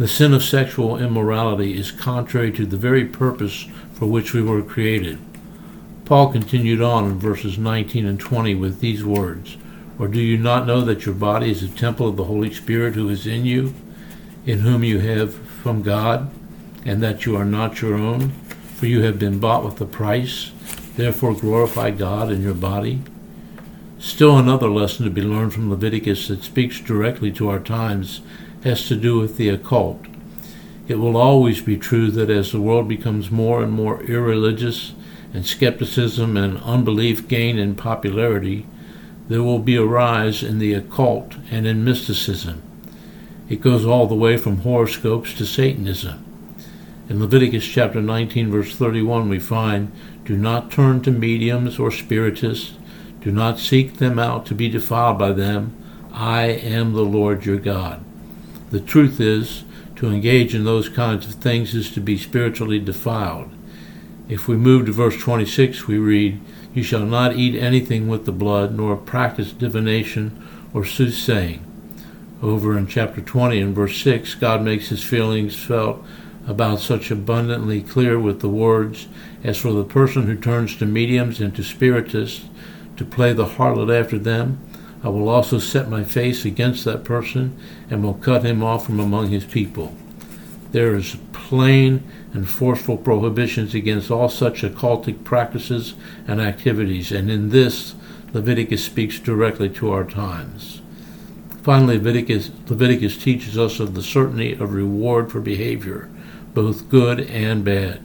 The 0.00 0.08
sin 0.08 0.32
of 0.32 0.42
sexual 0.42 0.96
immorality 0.96 1.76
is 1.78 1.92
contrary 1.92 2.52
to 2.52 2.64
the 2.64 2.78
very 2.78 3.04
purpose 3.04 3.66
for 3.92 4.06
which 4.06 4.32
we 4.32 4.40
were 4.40 4.62
created. 4.62 5.18
Paul 6.06 6.32
continued 6.32 6.80
on 6.80 7.04
in 7.04 7.18
verses 7.18 7.58
19 7.58 8.06
and 8.06 8.18
20 8.18 8.54
with 8.54 8.80
these 8.80 9.04
words 9.04 9.58
Or 9.98 10.08
do 10.08 10.18
you 10.18 10.38
not 10.38 10.66
know 10.66 10.80
that 10.80 11.04
your 11.04 11.14
body 11.14 11.50
is 11.50 11.62
a 11.62 11.68
temple 11.68 12.08
of 12.08 12.16
the 12.16 12.24
Holy 12.24 12.50
Spirit 12.50 12.94
who 12.94 13.10
is 13.10 13.26
in 13.26 13.44
you, 13.44 13.74
in 14.46 14.60
whom 14.60 14.84
you 14.84 15.00
have 15.00 15.34
from 15.34 15.82
God, 15.82 16.30
and 16.86 17.02
that 17.02 17.26
you 17.26 17.36
are 17.36 17.44
not 17.44 17.82
your 17.82 17.96
own? 17.96 18.30
For 18.76 18.86
you 18.86 19.02
have 19.02 19.18
been 19.18 19.38
bought 19.38 19.66
with 19.66 19.78
a 19.82 19.84
price. 19.84 20.50
Therefore 20.96 21.34
glorify 21.34 21.90
God 21.90 22.32
in 22.32 22.40
your 22.40 22.54
body. 22.54 23.02
Still 23.98 24.38
another 24.38 24.70
lesson 24.70 25.04
to 25.04 25.10
be 25.10 25.20
learned 25.20 25.52
from 25.52 25.68
Leviticus 25.68 26.28
that 26.28 26.42
speaks 26.42 26.80
directly 26.80 27.30
to 27.32 27.50
our 27.50 27.60
times 27.60 28.22
has 28.64 28.86
to 28.88 28.96
do 28.96 29.18
with 29.18 29.36
the 29.36 29.48
occult. 29.48 30.06
It 30.88 30.96
will 30.96 31.16
always 31.16 31.60
be 31.60 31.76
true 31.76 32.10
that 32.10 32.30
as 32.30 32.52
the 32.52 32.60
world 32.60 32.88
becomes 32.88 33.30
more 33.30 33.62
and 33.62 33.72
more 33.72 34.02
irreligious 34.02 34.92
and 35.32 35.46
skepticism 35.46 36.36
and 36.36 36.58
unbelief 36.62 37.28
gain 37.28 37.58
in 37.58 37.76
popularity, 37.76 38.66
there 39.28 39.42
will 39.42 39.60
be 39.60 39.76
a 39.76 39.84
rise 39.84 40.42
in 40.42 40.58
the 40.58 40.74
occult 40.74 41.36
and 41.50 41.66
in 41.66 41.84
mysticism. 41.84 42.62
It 43.48 43.60
goes 43.60 43.86
all 43.86 44.06
the 44.06 44.14
way 44.14 44.36
from 44.36 44.58
horoscopes 44.58 45.32
to 45.34 45.46
Satanism. 45.46 46.24
In 47.08 47.20
Leviticus 47.20 47.66
chapter 47.66 48.00
19, 48.00 48.50
verse 48.50 48.74
31, 48.74 49.28
we 49.28 49.38
find, 49.38 49.92
Do 50.24 50.36
not 50.36 50.70
turn 50.70 51.02
to 51.02 51.10
mediums 51.10 51.78
or 51.78 51.90
spiritists. 51.90 52.72
Do 53.20 53.30
not 53.30 53.58
seek 53.58 53.98
them 53.98 54.18
out 54.18 54.46
to 54.46 54.54
be 54.54 54.68
defiled 54.68 55.18
by 55.18 55.32
them. 55.32 55.76
I 56.12 56.46
am 56.46 56.92
the 56.92 57.02
Lord 57.04 57.46
your 57.46 57.58
God. 57.58 58.04
The 58.70 58.80
truth 58.80 59.20
is, 59.20 59.64
to 59.96 60.08
engage 60.08 60.54
in 60.54 60.64
those 60.64 60.88
kinds 60.88 61.26
of 61.26 61.34
things 61.34 61.74
is 61.74 61.90
to 61.90 62.00
be 62.00 62.16
spiritually 62.16 62.78
defiled. 62.78 63.50
If 64.28 64.48
we 64.48 64.56
move 64.56 64.86
to 64.86 64.92
verse 64.92 65.18
26, 65.18 65.86
we 65.86 65.98
read, 65.98 66.40
You 66.72 66.82
shall 66.82 67.04
not 67.04 67.36
eat 67.36 67.60
anything 67.60 68.08
with 68.08 68.24
the 68.24 68.32
blood, 68.32 68.74
nor 68.76 68.96
practice 68.96 69.52
divination 69.52 70.42
or 70.72 70.84
soothsaying. 70.84 71.66
Over 72.42 72.78
in 72.78 72.86
chapter 72.86 73.20
20 73.20 73.60
and 73.60 73.74
verse 73.74 74.00
6, 74.02 74.36
God 74.36 74.62
makes 74.62 74.88
his 74.88 75.04
feelings 75.04 75.62
felt 75.62 76.02
about 76.46 76.80
such 76.80 77.10
abundantly 77.10 77.82
clear 77.82 78.18
with 78.18 78.40
the 78.40 78.48
words, 78.48 79.08
As 79.44 79.58
for 79.58 79.72
the 79.72 79.84
person 79.84 80.26
who 80.26 80.36
turns 80.36 80.76
to 80.76 80.86
mediums 80.86 81.40
and 81.40 81.54
to 81.56 81.62
spiritists 81.62 82.48
to 82.96 83.04
play 83.04 83.32
the 83.32 83.46
harlot 83.46 83.94
after 83.94 84.18
them, 84.18 84.60
I 85.02 85.08
will 85.08 85.28
also 85.28 85.58
set 85.58 85.88
my 85.88 86.04
face 86.04 86.44
against 86.44 86.84
that 86.84 87.04
person 87.04 87.58
and 87.88 88.02
will 88.02 88.14
cut 88.14 88.44
him 88.44 88.62
off 88.62 88.86
from 88.86 89.00
among 89.00 89.28
his 89.28 89.44
people. 89.44 89.94
There 90.72 90.94
is 90.94 91.16
plain 91.32 92.02
and 92.32 92.48
forceful 92.48 92.96
prohibitions 92.96 93.74
against 93.74 94.10
all 94.10 94.28
such 94.28 94.62
occultic 94.62 95.24
practices 95.24 95.94
and 96.28 96.40
activities, 96.40 97.10
and 97.10 97.30
in 97.30 97.50
this 97.50 97.94
Leviticus 98.32 98.84
speaks 98.84 99.18
directly 99.18 99.68
to 99.70 99.90
our 99.90 100.04
times. 100.04 100.80
Finally, 101.62 101.98
Leviticus, 101.98 102.50
Leviticus 102.68 103.16
teaches 103.16 103.58
us 103.58 103.80
of 103.80 103.94
the 103.94 104.02
certainty 104.02 104.52
of 104.52 104.72
reward 104.72 105.32
for 105.32 105.40
behavior, 105.40 106.08
both 106.54 106.88
good 106.88 107.20
and 107.20 107.64
bad. 107.64 108.00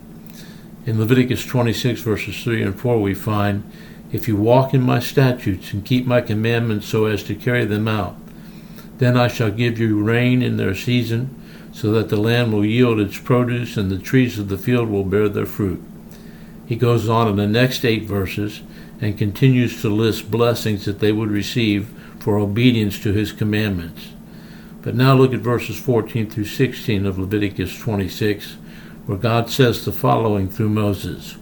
In 0.85 0.99
Leviticus 0.99 1.45
26, 1.45 2.01
verses 2.01 2.43
3 2.43 2.63
and 2.63 2.79
4, 2.79 3.01
we 3.01 3.13
find 3.13 3.69
if 4.11 4.27
you 4.27 4.35
walk 4.35 4.73
in 4.73 4.81
my 4.81 4.99
statutes 4.99 5.73
and 5.73 5.85
keep 5.85 6.05
my 6.05 6.21
commandments 6.21 6.87
so 6.87 7.05
as 7.05 7.23
to 7.23 7.35
carry 7.35 7.65
them 7.65 7.87
out, 7.87 8.15
Then 8.97 9.17
I 9.17 9.27
shall 9.27 9.51
give 9.51 9.79
you 9.79 10.01
rain 10.01 10.41
in 10.41 10.57
their 10.57 10.75
season, 10.75 11.41
so 11.73 11.91
that 11.91 12.07
the 12.07 12.17
land 12.17 12.53
will 12.53 12.63
yield 12.63 12.99
its 12.99 13.19
produce 13.19 13.75
and 13.75 13.91
the 13.91 13.97
trees 13.97 14.39
of 14.39 14.47
the 14.47 14.57
field 14.57 14.89
will 14.89 15.03
bear 15.03 15.27
their 15.27 15.45
fruit. 15.45 15.83
He 16.65 16.77
goes 16.77 17.09
on 17.09 17.27
in 17.27 17.35
the 17.35 17.47
next 17.47 17.83
eight 17.83 18.03
verses 18.03 18.61
and 19.01 19.17
continues 19.17 19.81
to 19.81 19.89
list 19.89 20.31
blessings 20.31 20.85
that 20.85 20.99
they 20.99 21.11
would 21.11 21.29
receive 21.29 21.89
for 22.19 22.37
obedience 22.37 22.97
to 22.99 23.11
his 23.11 23.33
commandments. 23.33 24.13
But 24.81 24.95
now 24.95 25.15
look 25.15 25.33
at 25.33 25.41
verses 25.41 25.77
14 25.77 26.29
through 26.29 26.45
16 26.45 27.05
of 27.05 27.19
Leviticus 27.19 27.77
26, 27.77 28.55
where 29.05 29.17
God 29.17 29.49
says 29.49 29.83
the 29.83 29.91
following 29.91 30.47
through 30.47 30.69
Moses 30.69 31.35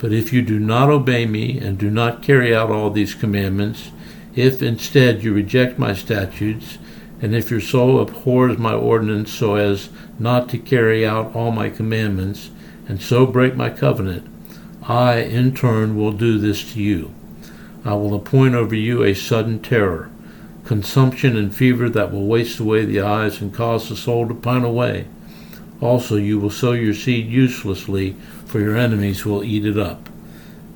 But 0.00 0.12
if 0.12 0.32
you 0.32 0.40
do 0.40 0.58
not 0.58 0.88
obey 0.88 1.26
me 1.26 1.58
and 1.58 1.76
do 1.76 1.90
not 1.90 2.22
carry 2.22 2.54
out 2.54 2.70
all 2.70 2.90
these 2.90 3.14
commandments, 3.14 3.90
if 4.34 4.62
instead 4.62 5.22
you 5.22 5.34
reject 5.34 5.78
my 5.78 5.92
statutes, 5.92 6.78
and 7.20 7.34
if 7.34 7.50
your 7.50 7.60
soul 7.60 8.00
abhors 8.00 8.56
my 8.56 8.72
ordinance 8.72 9.30
so 9.30 9.56
as 9.56 9.90
not 10.18 10.48
to 10.48 10.58
carry 10.58 11.06
out 11.06 11.36
all 11.36 11.50
my 11.50 11.68
commandments, 11.68 12.50
and 12.88 13.02
so 13.02 13.26
break 13.26 13.54
my 13.54 13.68
covenant, 13.68 14.26
I 14.82 15.16
in 15.16 15.54
turn 15.54 15.96
will 15.96 16.12
do 16.12 16.38
this 16.38 16.72
to 16.72 16.80
you. 16.80 17.14
I 17.84 17.92
will 17.94 18.14
appoint 18.14 18.54
over 18.54 18.74
you 18.74 19.02
a 19.02 19.14
sudden 19.14 19.60
terror, 19.60 20.10
consumption 20.64 21.36
and 21.36 21.54
fever 21.54 21.90
that 21.90 22.10
will 22.10 22.26
waste 22.26 22.58
away 22.58 22.86
the 22.86 23.00
eyes 23.02 23.42
and 23.42 23.52
cause 23.52 23.90
the 23.90 23.96
soul 23.96 24.26
to 24.28 24.34
pine 24.34 24.64
away. 24.64 25.06
Also, 25.80 26.16
you 26.16 26.38
will 26.38 26.50
sow 26.50 26.72
your 26.72 26.94
seed 26.94 27.26
uselessly, 27.26 28.12
for 28.46 28.60
your 28.60 28.76
enemies 28.76 29.24
will 29.24 29.42
eat 29.42 29.64
it 29.64 29.78
up. 29.78 30.08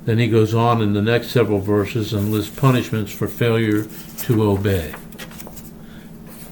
Then 0.04 0.18
he 0.18 0.28
goes 0.28 0.54
on 0.54 0.82
in 0.82 0.92
the 0.92 1.02
next 1.02 1.28
several 1.28 1.60
verses 1.60 2.12
and 2.12 2.30
lists 2.30 2.54
punishments 2.58 3.12
for 3.12 3.28
failure 3.28 3.86
to 4.20 4.42
obey. 4.42 4.94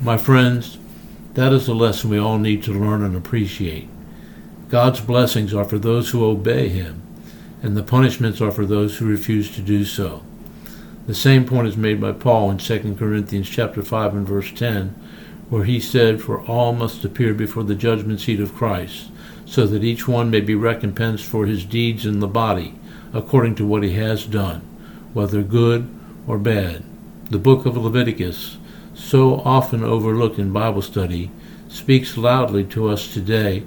My 0.00 0.16
friends, 0.16 0.78
that 1.34 1.52
is 1.52 1.68
a 1.68 1.74
lesson 1.74 2.10
we 2.10 2.18
all 2.18 2.38
need 2.38 2.62
to 2.64 2.72
learn 2.72 3.02
and 3.02 3.16
appreciate. 3.16 3.88
God's 4.68 5.00
blessings 5.00 5.54
are 5.54 5.64
for 5.64 5.78
those 5.78 6.10
who 6.10 6.24
obey 6.24 6.68
him, 6.68 7.02
and 7.62 7.76
the 7.76 7.82
punishments 7.82 8.40
are 8.40 8.50
for 8.50 8.66
those 8.66 8.96
who 8.96 9.06
refuse 9.06 9.54
to 9.54 9.60
do 9.60 9.84
so. 9.84 10.22
The 11.06 11.14
same 11.14 11.44
point 11.44 11.68
is 11.68 11.76
made 11.76 12.00
by 12.00 12.12
Paul 12.12 12.50
in 12.50 12.58
2 12.58 12.96
Corinthians 12.98 13.48
chapter 13.48 13.82
5 13.82 14.14
and 14.14 14.26
verse 14.26 14.50
10, 14.52 14.94
where 15.52 15.64
he 15.64 15.78
said, 15.78 16.18
For 16.18 16.40
all 16.46 16.72
must 16.72 17.04
appear 17.04 17.34
before 17.34 17.62
the 17.62 17.74
judgment 17.74 18.22
seat 18.22 18.40
of 18.40 18.54
Christ, 18.54 19.10
so 19.44 19.66
that 19.66 19.84
each 19.84 20.08
one 20.08 20.30
may 20.30 20.40
be 20.40 20.54
recompensed 20.54 21.26
for 21.26 21.44
his 21.44 21.66
deeds 21.66 22.06
in 22.06 22.20
the 22.20 22.26
body, 22.26 22.74
according 23.12 23.56
to 23.56 23.66
what 23.66 23.82
he 23.82 23.92
has 23.92 24.24
done, 24.24 24.60
whether 25.12 25.42
good 25.42 25.90
or 26.26 26.38
bad. 26.38 26.82
The 27.28 27.36
book 27.36 27.66
of 27.66 27.76
Leviticus, 27.76 28.56
so 28.94 29.40
often 29.40 29.84
overlooked 29.84 30.38
in 30.38 30.54
Bible 30.54 30.80
study, 30.80 31.30
speaks 31.68 32.16
loudly 32.16 32.64
to 32.64 32.88
us 32.88 33.12
today 33.12 33.62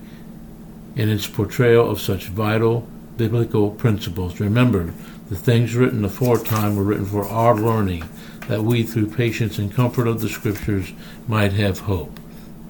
in 0.96 1.08
its 1.08 1.28
portrayal 1.28 1.88
of 1.88 2.02
such 2.02 2.30
vital 2.30 2.88
biblical 3.16 3.70
principles. 3.70 4.40
Remember, 4.40 4.92
the 5.30 5.36
things 5.36 5.76
written 5.76 6.04
aforetime 6.04 6.78
were 6.78 6.84
written 6.84 7.06
for 7.06 7.26
our 7.26 7.56
learning, 7.56 8.10
that 8.48 8.64
we, 8.64 8.84
through 8.84 9.08
patience 9.08 9.58
and 9.58 9.74
comfort 9.74 10.08
of 10.08 10.22
the 10.22 10.30
Scriptures, 10.30 10.94
might 11.28 11.54
have 11.54 11.80
hope. 11.80 12.20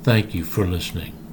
Thank 0.03 0.33
you 0.33 0.43
for 0.45 0.65
listening. 0.65 1.24